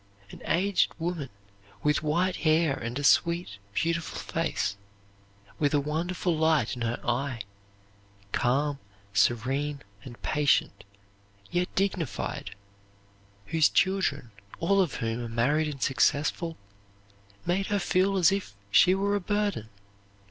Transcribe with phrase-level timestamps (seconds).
[0.31, 1.29] An aged woman
[1.83, 4.75] with white hair and a sweet, beautiful face;
[5.59, 7.41] with a wonderful light in her eye;
[8.31, 8.79] calm,
[9.13, 10.85] serene, and patient,
[11.51, 12.55] yet dignified,
[13.45, 16.57] whose children, all of whom are married and successful,
[17.45, 19.69] made her feel as if she were a burden!